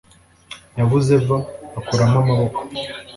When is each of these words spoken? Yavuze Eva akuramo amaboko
Yavuze 0.79 1.09
Eva 1.19 1.37
akuramo 1.79 2.17
amaboko 2.23 2.59